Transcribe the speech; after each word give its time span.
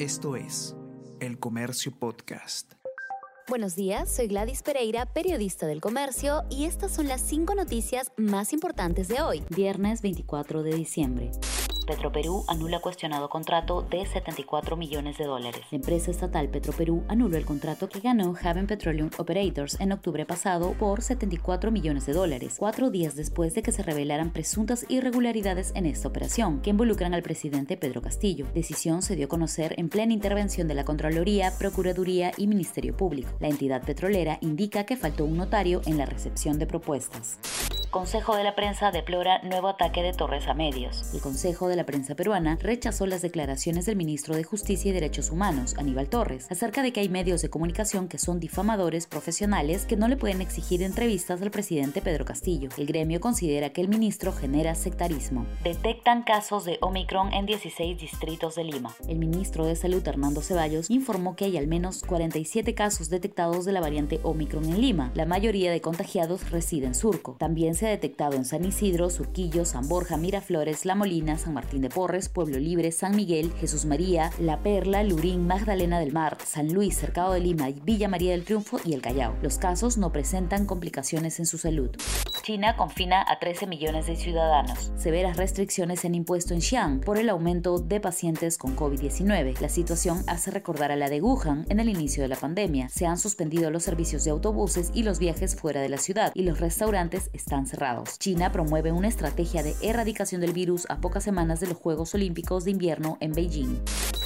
Esto 0.00 0.34
es 0.34 0.74
El 1.20 1.38
Comercio 1.38 1.92
Podcast. 1.92 2.72
Buenos 3.50 3.76
días, 3.76 4.10
soy 4.10 4.28
Gladys 4.28 4.62
Pereira, 4.62 5.04
periodista 5.04 5.66
del 5.66 5.82
comercio, 5.82 6.44
y 6.48 6.64
estas 6.64 6.90
son 6.90 7.06
las 7.06 7.20
cinco 7.20 7.54
noticias 7.54 8.10
más 8.16 8.54
importantes 8.54 9.08
de 9.08 9.20
hoy, 9.20 9.42
viernes 9.50 10.00
24 10.00 10.62
de 10.62 10.74
diciembre. 10.74 11.32
Petroperú 11.90 12.44
anula 12.46 12.78
cuestionado 12.78 13.28
contrato 13.28 13.82
de 13.82 14.06
74 14.06 14.76
millones 14.76 15.18
de 15.18 15.24
dólares. 15.24 15.62
La 15.72 15.76
empresa 15.76 16.12
estatal 16.12 16.48
Petroperú 16.48 17.02
anuló 17.08 17.36
el 17.36 17.44
contrato 17.44 17.88
que 17.88 17.98
ganó 17.98 18.32
Haven 18.40 18.68
Petroleum 18.68 19.10
Operators 19.18 19.76
en 19.80 19.90
octubre 19.90 20.24
pasado 20.24 20.74
por 20.74 21.02
74 21.02 21.72
millones 21.72 22.06
de 22.06 22.12
dólares, 22.12 22.54
cuatro 22.60 22.90
días 22.90 23.16
después 23.16 23.54
de 23.54 23.64
que 23.64 23.72
se 23.72 23.82
revelaran 23.82 24.30
presuntas 24.30 24.86
irregularidades 24.88 25.72
en 25.74 25.84
esta 25.84 26.06
operación, 26.06 26.60
que 26.60 26.70
involucran 26.70 27.12
al 27.12 27.24
presidente 27.24 27.76
Pedro 27.76 28.02
Castillo. 28.02 28.46
Decisión 28.54 29.02
se 29.02 29.16
dio 29.16 29.26
a 29.26 29.28
conocer 29.28 29.74
en 29.76 29.88
plena 29.88 30.12
intervención 30.12 30.68
de 30.68 30.74
la 30.74 30.84
Contraloría, 30.84 31.52
Procuraduría 31.58 32.30
y 32.36 32.46
Ministerio 32.46 32.96
Público. 32.96 33.30
La 33.40 33.48
entidad 33.48 33.82
petrolera 33.82 34.38
indica 34.42 34.84
que 34.84 34.96
faltó 34.96 35.24
un 35.24 35.38
notario 35.38 35.82
en 35.86 35.98
la 35.98 36.06
recepción 36.06 36.60
de 36.60 36.68
propuestas. 36.68 37.40
Consejo 37.90 38.36
de 38.36 38.44
la 38.44 38.54
Prensa 38.54 38.92
deplora 38.92 39.42
nuevo 39.42 39.66
ataque 39.66 40.00
de 40.00 40.12
Torres 40.12 40.46
a 40.46 40.54
medios. 40.54 41.12
El 41.12 41.20
Consejo 41.20 41.66
de 41.66 41.74
la 41.74 41.84
Prensa 41.84 42.14
peruana 42.14 42.56
rechazó 42.60 43.04
las 43.04 43.20
declaraciones 43.20 43.84
del 43.84 43.96
ministro 43.96 44.36
de 44.36 44.44
Justicia 44.44 44.90
y 44.90 44.94
Derechos 44.94 45.30
Humanos, 45.32 45.74
Aníbal 45.76 46.08
Torres, 46.08 46.46
acerca 46.52 46.84
de 46.84 46.92
que 46.92 47.00
hay 47.00 47.08
medios 47.08 47.42
de 47.42 47.50
comunicación 47.50 48.06
que 48.06 48.18
son 48.18 48.38
difamadores 48.38 49.08
profesionales 49.08 49.86
que 49.86 49.96
no 49.96 50.06
le 50.06 50.16
pueden 50.16 50.40
exigir 50.40 50.84
entrevistas 50.84 51.42
al 51.42 51.50
presidente 51.50 52.00
Pedro 52.00 52.24
Castillo. 52.24 52.68
El 52.78 52.86
gremio 52.86 53.20
considera 53.20 53.70
que 53.70 53.80
el 53.80 53.88
ministro 53.88 54.32
genera 54.32 54.76
sectarismo. 54.76 55.44
Detectan 55.64 56.22
casos 56.22 56.64
de 56.64 56.78
Omicron 56.82 57.32
en 57.32 57.44
16 57.44 57.98
distritos 57.98 58.54
de 58.54 58.62
Lima. 58.62 58.94
El 59.08 59.18
ministro 59.18 59.64
de 59.64 59.74
Salud, 59.74 60.06
Hernando 60.06 60.42
Ceballos, 60.42 60.88
informó 60.90 61.34
que 61.34 61.46
hay 61.46 61.56
al 61.56 61.66
menos 61.66 62.04
47 62.04 62.72
casos 62.72 63.10
detectados 63.10 63.64
de 63.64 63.72
la 63.72 63.80
variante 63.80 64.20
Omicron 64.22 64.64
en 64.66 64.80
Lima. 64.80 65.10
La 65.16 65.26
mayoría 65.26 65.72
de 65.72 65.80
contagiados 65.80 66.50
reside 66.52 66.86
en 66.86 66.94
Surco. 66.94 67.34
También 67.36 67.74
se 67.80 67.86
ha 67.86 67.90
detectado 67.90 68.36
en 68.36 68.44
San 68.44 68.66
Isidro, 68.66 69.08
Surquillo, 69.08 69.64
San 69.64 69.88
Borja, 69.88 70.18
Miraflores, 70.18 70.84
La 70.84 70.94
Molina, 70.94 71.38
San 71.38 71.54
Martín 71.54 71.80
de 71.80 71.88
Porres, 71.88 72.28
Pueblo 72.28 72.58
Libre, 72.58 72.92
San 72.92 73.16
Miguel, 73.16 73.54
Jesús 73.54 73.86
María, 73.86 74.30
La 74.38 74.58
Perla, 74.58 75.02
Lurín, 75.02 75.46
Magdalena 75.46 75.98
del 75.98 76.12
Mar, 76.12 76.36
San 76.44 76.74
Luis, 76.74 76.98
Cercado 76.98 77.32
de 77.32 77.40
Lima, 77.40 77.70
Villa 77.82 78.06
María 78.06 78.32
del 78.32 78.44
Triunfo 78.44 78.78
y 78.84 78.92
El 78.92 79.00
Callao. 79.00 79.34
Los 79.40 79.56
casos 79.56 79.96
no 79.96 80.12
presentan 80.12 80.66
complicaciones 80.66 81.38
en 81.38 81.46
su 81.46 81.56
salud. 81.56 81.88
China 82.42 82.76
confina 82.76 83.24
a 83.26 83.38
13 83.38 83.66
millones 83.66 84.06
de 84.06 84.16
ciudadanos. 84.16 84.92
Severas 84.96 85.38
restricciones 85.38 86.04
en 86.04 86.14
impuesto 86.14 86.52
en 86.52 86.60
Xi'an 86.60 87.00
por 87.00 87.16
el 87.16 87.30
aumento 87.30 87.78
de 87.78 88.00
pacientes 88.00 88.58
con 88.58 88.76
COVID-19. 88.76 89.58
La 89.58 89.68
situación 89.70 90.22
hace 90.26 90.50
recordar 90.50 90.92
a 90.92 90.96
la 90.96 91.08
de 91.08 91.22
Wuhan 91.22 91.64
en 91.70 91.80
el 91.80 91.88
inicio 91.88 92.22
de 92.22 92.28
la 92.28 92.36
pandemia. 92.36 92.90
Se 92.90 93.06
han 93.06 93.18
suspendido 93.18 93.70
los 93.70 93.84
servicios 93.84 94.24
de 94.24 94.32
autobuses 94.32 94.90
y 94.92 95.02
los 95.02 95.18
viajes 95.18 95.56
fuera 95.56 95.80
de 95.80 95.88
la 95.88 95.98
ciudad 95.98 96.32
y 96.34 96.42
los 96.42 96.60
restaurantes 96.60 97.30
están 97.32 97.66
cerrados. 97.70 98.18
China 98.18 98.52
promueve 98.52 98.92
una 98.92 99.08
estrategia 99.08 99.62
de 99.62 99.74
erradicación 99.82 100.40
del 100.40 100.52
virus 100.52 100.86
a 100.90 101.00
pocas 101.00 101.24
semanas 101.24 101.60
de 101.60 101.68
los 101.68 101.78
Juegos 101.78 102.14
Olímpicos 102.14 102.64
de 102.64 102.72
Invierno 102.72 103.16
en 103.20 103.32
Beijing. 103.32 103.80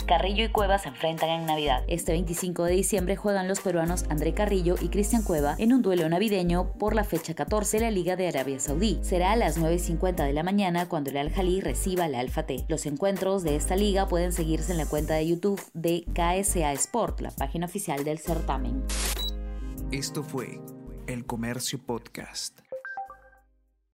Carrillo 0.06 0.44
y 0.44 0.48
Cueva 0.48 0.78
se 0.78 0.88
enfrentan 0.88 1.30
en 1.30 1.46
Navidad. 1.46 1.82
Este 1.88 2.12
25 2.12 2.64
de 2.64 2.72
diciembre 2.72 3.16
juegan 3.16 3.48
los 3.48 3.60
peruanos 3.60 4.04
André 4.10 4.34
Carrillo 4.34 4.76
y 4.80 4.88
Cristian 4.88 5.22
Cueva 5.22 5.54
en 5.58 5.72
un 5.72 5.82
duelo 5.82 6.08
navideño 6.08 6.72
por 6.78 6.94
la 6.94 7.04
fecha 7.04 7.34
14 7.34 7.78
de 7.78 7.84
la 7.84 7.90
Liga 7.90 8.16
de 8.16 8.28
Arabia 8.28 8.60
Saudí. 8.60 8.98
Será 9.02 9.32
a 9.32 9.36
las 9.36 9.58
9.50 9.58 10.26
de 10.26 10.32
la 10.32 10.42
mañana 10.42 10.88
cuando 10.88 11.10
el 11.10 11.16
Al-Jalí 11.16 11.60
reciba 11.60 12.08
la 12.08 12.20
Alfa 12.20 12.44
T. 12.44 12.64
Los 12.68 12.86
encuentros 12.86 13.42
de 13.42 13.56
esta 13.56 13.76
liga 13.76 14.08
pueden 14.08 14.32
seguirse 14.32 14.72
en 14.72 14.78
la 14.78 14.86
cuenta 14.86 15.14
de 15.14 15.26
YouTube 15.26 15.62
de 15.72 16.04
KSA 16.12 16.72
Sport, 16.72 17.20
la 17.20 17.30
página 17.30 17.66
oficial 17.66 18.04
del 18.04 18.18
certamen. 18.18 18.84
Esto 19.90 20.22
fue 20.22 20.60
El 21.06 21.24
Comercio 21.24 21.78
Podcast. 21.78 22.63